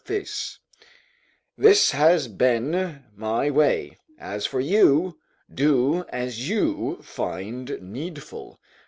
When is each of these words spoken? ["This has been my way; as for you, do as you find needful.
["This 1.59 1.91
has 1.91 2.27
been 2.27 3.03
my 3.15 3.51
way; 3.51 3.99
as 4.17 4.47
for 4.47 4.59
you, 4.59 5.19
do 5.53 6.05
as 6.09 6.49
you 6.49 6.97
find 7.03 7.77
needful. 7.79 8.59